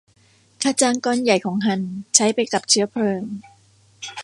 [0.61, 1.81] ค่าจ้างก้อนใหญ่ของฮัน
[2.15, 3.23] ใช้ไปกับเชื้อเพลิง